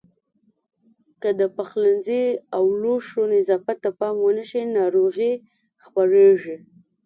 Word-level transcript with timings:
که 1.21 1.29
د 1.39 1.41
پخلنځي 1.55 2.23
او 2.55 2.63
لوښو 2.81 3.21
نظافت 3.33 3.77
ته 3.83 3.89
پام 3.99 4.15
ونه 4.21 4.43
شي 4.49 4.61
ناروغۍ 4.77 5.33
خپرېږي. 5.83 6.55